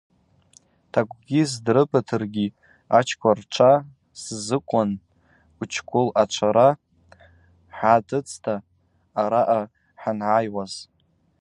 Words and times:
Тӏакӏвгьи 0.91 1.41
сдрыбыртыргьи– 1.51 2.47
ачвква 2.97 3.31
ршӏа 3.39 3.71
сзыкӏуан 4.21 4.91
Учкъвыл 5.61 6.09
атшвара 6.21 6.69
хӏгӏатыцӏта 7.77 8.55
араъа 9.21 9.61
хӏангӏайуаз. 10.01 10.73